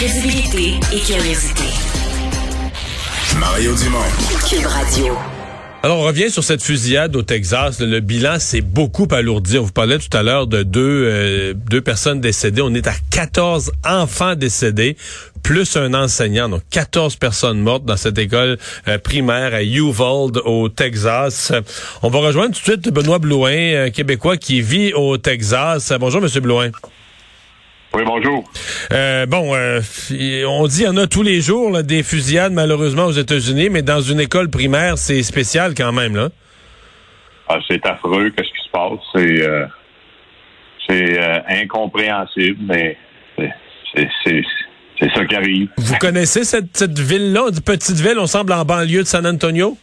Crédibilité 0.00 0.80
et 0.94 1.00
curiosité. 1.00 1.64
Mario 3.38 3.74
Dumont. 3.74 3.98
Cube 4.48 4.64
Radio. 4.64 5.14
Alors, 5.82 5.98
on 5.98 6.04
revient 6.04 6.30
sur 6.30 6.42
cette 6.42 6.62
fusillade 6.62 7.14
au 7.16 7.20
Texas. 7.20 7.80
Le, 7.80 8.00
bilan 8.00 8.38
s'est 8.38 8.62
beaucoup 8.62 9.06
alourdi. 9.10 9.58
On 9.58 9.64
vous 9.64 9.72
parlait 9.72 9.98
tout 9.98 10.16
à 10.16 10.22
l'heure 10.22 10.46
de 10.46 10.62
deux, 10.62 11.04
euh, 11.04 11.52
deux 11.54 11.82
personnes 11.82 12.18
décédées. 12.18 12.62
On 12.62 12.72
est 12.72 12.86
à 12.86 12.94
14 13.10 13.72
enfants 13.84 14.36
décédés, 14.36 14.96
plus 15.42 15.76
un 15.76 15.92
enseignant. 15.92 16.48
Donc, 16.48 16.62
14 16.70 17.16
personnes 17.16 17.60
mortes 17.60 17.84
dans 17.84 17.98
cette 17.98 18.16
école 18.16 18.56
euh, 18.88 18.96
primaire 18.96 19.52
à 19.52 19.62
Uvalde, 19.62 20.40
au 20.46 20.70
Texas. 20.70 21.52
On 22.00 22.08
va 22.08 22.20
rejoindre 22.20 22.54
tout 22.54 22.62
de 22.62 22.72
suite 22.72 22.88
Benoît 22.88 23.18
Blouin, 23.18 23.84
un 23.84 23.90
Québécois 23.90 24.38
qui 24.38 24.62
vit 24.62 24.94
au 24.94 25.18
Texas. 25.18 25.92
Bonjour, 26.00 26.22
Monsieur 26.22 26.40
Blouin. 26.40 26.70
Oui, 27.92 28.02
bonjour. 28.06 28.44
Euh, 28.92 29.26
bon, 29.26 29.52
euh, 29.54 29.80
on 30.46 30.66
dit 30.68 30.76
qu'il 30.76 30.84
y 30.84 30.88
en 30.88 30.96
a 30.96 31.08
tous 31.08 31.24
les 31.24 31.40
jours 31.40 31.72
là, 31.72 31.82
des 31.82 32.04
fusillades, 32.04 32.52
malheureusement, 32.52 33.06
aux 33.06 33.12
États-Unis, 33.12 33.68
mais 33.68 33.82
dans 33.82 34.00
une 34.00 34.20
école 34.20 34.48
primaire, 34.48 34.96
c'est 34.96 35.22
spécial 35.24 35.74
quand 35.76 35.92
même, 35.92 36.14
là. 36.14 36.28
Ah, 37.48 37.58
c'est 37.68 37.84
affreux, 37.84 38.30
qu'est-ce 38.30 38.48
qui 38.48 38.64
se 38.64 38.70
passe? 38.70 39.00
C'est 39.12 39.42
euh, 39.42 39.66
c'est 40.88 41.18
euh, 41.18 41.40
incompréhensible, 41.48 42.58
mais 42.60 42.96
c'est 43.36 45.10
ça 45.14 45.24
qui 45.24 45.34
arrive. 45.34 45.68
Vous 45.76 45.96
connaissez 45.96 46.44
cette, 46.44 46.76
cette 46.76 46.98
ville-là, 46.98 47.48
une 47.52 47.60
petite 47.60 47.96
ville, 47.96 48.18
on 48.18 48.26
semble 48.26 48.52
en 48.52 48.64
banlieue 48.64 49.02
de 49.02 49.08
San 49.08 49.26
Antonio? 49.26 49.76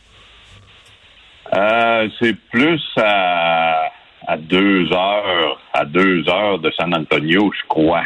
Euh, 1.54 2.08
c'est 2.20 2.36
plus 2.52 2.82
à 2.98 3.92
à 4.28 4.38
deux 4.38 4.92
heures, 4.92 5.60
à 5.74 5.86
deux 5.86 6.28
heures 6.30 6.60
de 6.60 6.70
San 6.78 6.94
Antonio, 6.94 7.52
je 7.54 7.68
crois. 7.68 8.04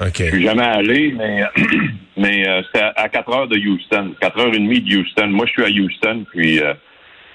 Okay. 0.00 0.26
Je 0.26 0.30
suis 0.36 0.42
jamais 0.44 0.64
allé, 0.64 1.14
mais 1.16 1.42
mais 2.16 2.48
euh, 2.48 2.62
c'était 2.66 2.86
à 2.96 3.08
quatre 3.08 3.32
heures 3.32 3.48
de 3.48 3.56
Houston, 3.58 4.14
quatre 4.20 4.38
heures 4.40 4.54
et 4.54 4.58
demie 4.58 4.80
de 4.80 4.96
Houston. 4.98 5.28
Moi, 5.28 5.46
je 5.46 5.52
suis 5.52 5.64
à 5.64 5.82
Houston, 5.82 6.24
puis 6.32 6.58
euh, 6.60 6.72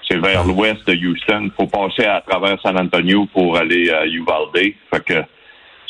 c'est 0.08 0.18
vers 0.18 0.40
Ah. 0.42 0.46
l'ouest 0.46 0.86
de 0.86 0.94
Houston. 0.94 1.50
Faut 1.56 1.66
passer 1.66 2.04
à 2.04 2.22
travers 2.28 2.60
San 2.62 2.78
Antonio 2.78 3.26
pour 3.32 3.56
aller 3.56 3.88
à 3.90 4.04
Uvalde. 4.06 4.74
Fait 4.92 5.04
que 5.04 5.22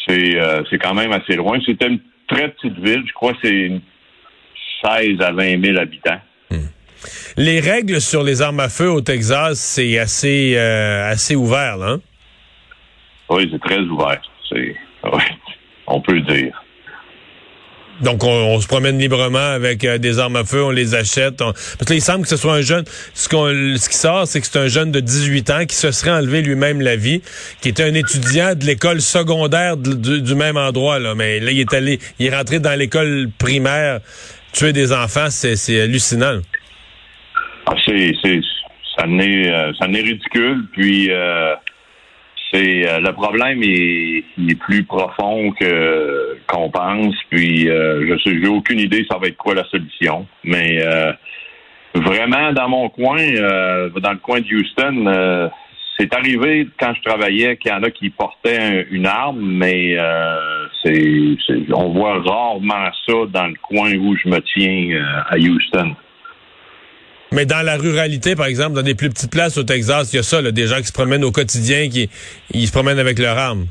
c'est 0.07 0.37
euh, 0.39 0.63
c'est 0.71 0.79
quand 0.79 0.95
même 0.95 1.13
assez 1.13 1.35
loin. 1.35 1.59
C'était 1.67 1.89
une 1.89 2.01
très 2.29 2.49
petite 2.51 2.79
ville. 2.79 3.03
Je 3.07 3.13
crois 3.13 3.33
que 3.33 3.39
c'est 3.43 3.71
16 4.85 5.21
à 5.21 5.33
20 5.33 5.65
000 5.65 5.79
habitants. 5.79 6.21
Les 7.39 7.61
règles 7.61 8.01
sur 8.01 8.23
les 8.23 8.41
armes 8.41 8.61
à 8.61 8.69
feu 8.69 8.91
au 8.91 9.01
Texas, 9.03 9.59
c'est 9.59 9.99
assez 9.99 10.55
euh, 10.57 11.11
assez 11.11 11.35
ouvert, 11.37 11.77
là. 11.77 11.87
hein? 11.93 12.01
Oui, 13.29 13.49
c'est 13.53 13.61
très 13.61 13.79
ouvert. 13.81 14.21
C'est 14.49 14.77
oui, 15.05 15.23
on 15.87 16.01
peut 16.01 16.15
le 16.15 16.21
dire. 16.23 16.63
Donc, 18.03 18.25
on, 18.25 18.29
on 18.29 18.61
se 18.61 18.67
promène 18.69 18.99
librement 18.99 19.39
avec 19.39 19.83
euh, 19.85 19.97
des 19.97 20.19
armes 20.19 20.37
à 20.37 20.45
feu, 20.45 20.63
on 20.63 20.71
les 20.71 20.95
achète. 20.95 21.41
on- 21.41 21.53
Parce 21.53 21.77
que 21.87 21.91
là, 21.95 21.97
il 21.97 22.03
semble 22.03 22.23
que 22.25 22.29
ce 22.29 22.37
soit 22.37 22.53
un 22.53 22.61
jeune. 22.61 22.85
Ce, 23.15 23.27
qu'on, 23.27 23.47
ce 23.47 23.89
qui 23.89 23.97
sort, 23.97 24.27
c'est 24.27 24.41
que 24.43 24.47
c'est 24.47 24.59
un 24.59 24.69
jeune 24.69 24.93
de 24.93 25.01
18 25.01 25.49
ans 25.51 25.65
qui 25.67 25.75
se 25.77 25.91
serait 25.93 26.11
enlevé 26.11 26.43
lui-même 26.43 26.83
la 26.83 26.97
vie, 26.97 27.23
qui 27.63 27.71
était 27.71 27.85
un 27.85 27.95
étudiant 27.95 28.55
de 28.55 28.65
l'école 28.67 29.01
secondaire 29.01 29.79
de- 29.79 29.95
du, 29.95 30.21
du 30.21 30.35
même 30.35 30.59
endroit. 30.59 30.99
Là. 30.99 31.15
Mais 31.15 31.41
là, 31.41 31.51
il 31.53 31.61
est 31.61 31.73
allé, 31.73 31.99
il 32.19 32.27
est 32.27 32.37
rentré 32.37 32.59
dans 32.61 32.79
l'école 32.79 33.31
primaire, 33.39 34.01
tuer 34.53 34.75
des 34.75 34.93
enfants, 34.93 35.31
c'est, 35.31 35.57
c'est 35.57 35.81
hallucinant. 35.81 36.41
Ah, 37.65 37.75
c'est, 37.87 38.13
c'est, 38.23 38.41
ça 38.99 39.07
n'est, 39.07 39.51
euh, 39.51 39.73
ça 39.79 39.89
n'est 39.89 40.03
ridicule. 40.03 40.67
Puis, 40.73 41.11
euh, 41.11 41.55
c'est 42.53 42.87
euh, 42.89 43.01
le 43.01 43.13
problème 43.13 43.63
est, 43.63 44.25
est 44.51 44.59
plus 44.59 44.85
profond 44.85 45.53
que 45.53 46.39
qu'on 46.47 46.71
pense. 46.71 47.15
Puis, 47.31 47.69
euh, 47.69 48.07
je 48.09 48.19
sais, 48.23 48.39
j'ai 48.41 48.49
aucune 48.49 48.79
idée 48.79 49.05
ça 49.11 49.19
va 49.19 49.27
être 49.29 49.37
quoi 49.37 49.55
la 49.55 49.65
solution. 49.65 50.27
Mais 50.45 50.79
euh, 50.85 51.13
vraiment, 51.95 52.53
dans 52.53 52.69
mon 52.69 52.89
coin, 52.89 53.19
dans 53.27 54.13
le 54.13 54.19
coin 54.19 54.41
de 54.41 54.47
Houston, 54.55 55.51
c'est 55.99 56.13
arrivé 56.15 56.69
quand 56.79 56.93
je 56.95 57.03
travaillais 57.09 57.57
qu'il 57.57 57.71
y 57.71 57.75
en 57.75 57.83
a 57.83 57.91
qui 57.91 58.11
portaient 58.11 58.59
un- 58.59 58.85
une 58.91 59.07
arme, 59.07 59.41
mais 59.41 59.97
c'est, 60.83 61.37
on 61.73 61.89
voit 61.95 62.21
rarement 62.23 62.91
ça 63.07 63.15
dans 63.33 63.47
le 63.47 63.55
coin 63.63 63.95
où 63.95 64.15
je 64.17 64.29
me 64.29 64.39
tiens 64.41 65.03
à 65.29 65.37
Houston. 65.39 65.97
Mais 67.33 67.45
dans 67.45 67.65
la 67.65 67.77
ruralité, 67.77 68.37
par 68.37 68.47
exemple, 68.47 68.75
dans 68.75 68.83
des 68.83 68.95
plus 68.95 69.09
petites 69.11 69.31
places 69.33 69.59
au 69.59 69.65
Texas, 69.65 70.13
il 70.13 70.17
y 70.17 70.19
a 70.21 70.23
ça, 70.23 70.41
là, 70.41 70.53
des 70.53 70.67
gens 70.69 70.77
qui 70.79 70.85
se 70.87 70.93
promènent 70.93 71.25
au 71.25 71.33
quotidien, 71.33 71.89
qui 71.89 72.09
ils 72.53 72.67
se 72.67 72.73
promènent 72.73 72.99
avec 73.01 73.19
leurs 73.19 73.37
armes. 73.37 73.67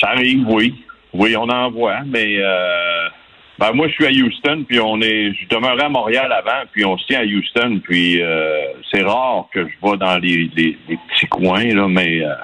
Ça 0.00 0.08
arrive, 0.10 0.46
oui. 0.48 0.74
Oui, 1.12 1.36
on 1.36 1.48
en 1.48 1.70
voit, 1.70 2.00
mais 2.06 2.36
euh, 2.38 3.08
ben 3.58 3.72
moi, 3.72 3.86
je 3.88 3.92
suis 3.92 4.06
à 4.06 4.10
Houston, 4.10 4.64
puis 4.68 4.80
on 4.80 5.00
est. 5.00 5.32
Je 5.32 5.46
demeurais 5.48 5.84
à 5.84 5.88
Montréal 5.88 6.32
avant, 6.32 6.64
puis 6.72 6.84
on 6.84 6.98
se 6.98 7.06
tient 7.06 7.20
à 7.20 7.24
Houston, 7.24 7.80
puis 7.84 8.20
euh, 8.20 8.72
c'est 8.92 9.02
rare 9.02 9.46
que 9.52 9.60
je 9.64 9.88
vais 9.90 9.96
dans 9.96 10.18
les, 10.18 10.50
les- 10.56 10.76
les 10.88 10.98
petits 11.08 11.26
coins, 11.26 11.64
là, 11.72 11.86
mais 11.86 12.20
euh, 12.24 12.34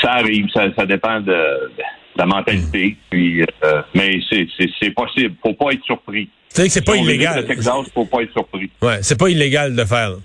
ça, 0.00 0.12
arrive, 0.12 0.46
ça, 0.54 0.66
ça 0.76 0.86
dépend 0.86 1.20
de, 1.20 1.32
de 1.32 1.82
la 2.16 2.26
mentalité. 2.26 2.96
Puis 3.10 3.42
euh, 3.42 3.46
mais 3.94 4.20
c'est, 4.30 4.90
possible. 4.90 5.34
Faut 5.42 5.54
pas 5.54 5.72
être 5.72 5.84
surpris. 5.84 6.28
C'est 6.48 6.64
que 6.64 6.72
c'est 6.72 6.84
pas 6.84 6.94
Si 6.94 6.98
est 6.98 7.02
illégal. 7.02 7.46
Texas, 7.46 7.86
faut 7.94 8.04
pas 8.04 8.22
être 8.22 8.32
surpris. 8.32 8.70
Ouais, 8.82 8.98
c'est 9.02 9.18
pas 9.18 9.28
illégal 9.28 9.74
de 9.74 9.84
faire. 9.84 10.10
là. 10.10 10.16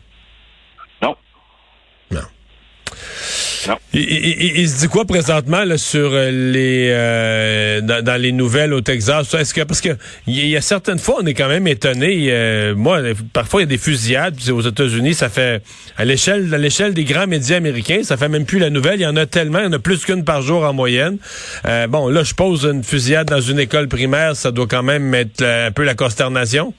Non. 1.02 1.16
Non. 2.12 2.22
Il, 3.94 4.70
se 4.70 4.80
dit 4.80 4.88
quoi 4.88 5.06
présentement 5.06 5.64
là, 5.64 5.78
sur 5.78 6.12
euh, 6.14 6.30
les 6.30 6.90
euh, 6.92 7.82
dans, 7.82 8.22
les 8.22 8.32
nouvelles 8.32 8.74
au 8.74 8.82
Texas 8.82 9.34
Est-ce 9.34 9.54
que 9.54 9.62
parce 9.62 9.82
que 9.82 9.90
il 10.28 10.48
y, 10.48 10.58
a- 10.58 10.62
certaines 10.62 11.00
fois 11.00 11.18
on 11.22 11.26
est 11.26 11.34
quand 11.34 11.48
même 11.48 11.68
étonné. 11.68 12.28
euh, 12.30 12.76
moi, 12.76 13.00
parfois 13.34 13.62
il 13.62 13.64
y 13.64 13.68
a 13.68 13.70
des 13.70 13.78
fusillades 13.78 14.36
aux 14.50 14.62
États-Unis, 14.62 15.14
ça 15.14 15.30
fait 15.30 15.62
à 15.98 16.06
l'échelle 16.06 16.54
à 16.54 16.58
l'échelle 16.58 16.94
des 16.94 17.04
grands 17.06 17.28
médias 17.28 17.58
américains, 17.58 18.02
ça 18.04 18.18
fait 18.18 18.30
même 18.30 18.46
plus 18.46 18.60
la 18.60 18.70
nouvelle. 18.70 19.00
Il 19.00 19.04
y 19.04 19.08
en 19.08 19.16
a 19.16 19.26
tellement, 19.26 19.60
il 19.60 19.66
y 19.66 19.68
en 19.68 19.74
a 19.74 19.80
plus 19.80 20.04
qu'une 20.06 20.24
par 20.24 20.42
jour 20.42 20.64
en 20.64 20.74
moyenne. 20.74 21.18
Euh, 21.66 21.88
bon, 21.88 22.10
là, 22.10 22.24
je 22.24 22.34
pose 22.34 22.66
une 22.66 22.84
fusillade 22.84 23.28
dans 23.28 23.42
une 23.42 23.60
école 23.60 23.88
primaire, 23.88 24.36
ça 24.36 24.52
doit 24.52 24.68
quand 24.68 24.84
même 24.84 25.14
être 25.14 25.42
euh, 25.42 25.68
un 25.68 25.72
peu 25.72 25.84
la 25.84 25.96
consternation. 25.96 26.74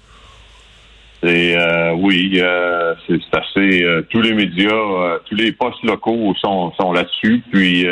Euh, 1.30 1.92
oui, 1.92 2.38
euh, 2.40 2.94
c'est 3.06 3.18
c'est 3.20 3.38
assez. 3.38 3.82
euh, 3.82 4.02
tous 4.10 4.20
les 4.20 4.32
médias, 4.32 5.18
tous 5.26 5.34
les 5.34 5.52
postes 5.52 5.82
locaux 5.82 6.34
sont, 6.40 6.72
sont 6.78 6.92
là-dessus. 6.92 7.42
Puis 7.52 7.86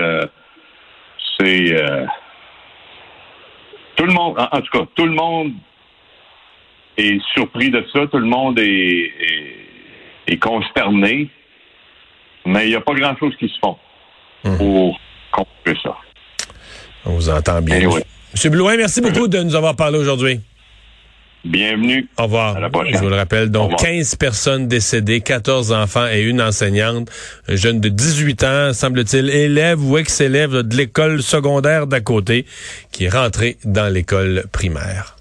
c'est 1.38 1.76
tout 3.96 4.04
le 4.04 4.12
monde. 4.12 4.38
En, 4.38 4.56
en 4.56 4.60
tout 4.60 4.78
cas, 4.78 4.84
tout 4.94 5.06
le 5.06 5.12
monde 5.12 5.52
est 6.96 7.20
surpris 7.34 7.70
de 7.70 7.84
ça. 7.92 8.06
Tout 8.06 8.18
le 8.18 8.26
monde 8.26 8.58
est, 8.58 8.64
est, 8.66 10.32
est 10.32 10.36
consterné. 10.38 11.28
Mais 12.46 12.66
il 12.66 12.70
n'y 12.70 12.76
a 12.76 12.80
pas 12.80 12.94
grand-chose 12.94 13.34
qui 13.38 13.48
se 13.48 13.54
fait 13.54 14.56
pour 14.58 14.98
contrer 15.32 15.80
ça. 15.82 15.96
On 17.06 17.12
vous 17.12 17.30
entend 17.30 17.60
bien. 17.62 17.76
Anyway. 17.76 18.02
Monsieur 18.32 18.50
Blouin, 18.50 18.76
merci 18.76 19.00
beaucoup 19.00 19.28
de 19.28 19.42
nous 19.42 19.54
avoir 19.54 19.74
parlé 19.76 19.98
aujourd'hui. 19.98 20.40
Bienvenue. 21.44 22.08
Au 22.18 22.24
revoir. 22.24 22.56
À 22.56 22.60
la 22.60 22.70
prochaine. 22.70 22.94
Je 22.94 22.98
vous 23.00 23.10
le 23.10 23.16
rappelle, 23.16 23.50
donc 23.50 23.72
revoir. 23.72 23.80
15 23.80 24.16
personnes 24.16 24.66
décédées, 24.66 25.20
14 25.20 25.72
enfants 25.72 26.06
et 26.10 26.22
une 26.22 26.40
enseignante. 26.40 27.10
Un 27.48 27.56
jeune 27.56 27.80
de 27.80 27.88
18 27.88 28.44
ans, 28.44 28.72
semble-t-il, 28.72 29.28
élève 29.28 29.84
ou 29.84 29.98
ex-élève 29.98 30.62
de 30.62 30.76
l'école 30.76 31.22
secondaire 31.22 31.86
d'à 31.86 32.00
côté, 32.00 32.46
qui 32.92 33.04
est 33.04 33.10
rentré 33.10 33.58
dans 33.64 33.92
l'école 33.92 34.44
primaire. 34.52 35.13